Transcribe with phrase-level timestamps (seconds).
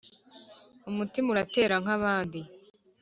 [0.89, 2.39] umutima uratera nk'abandi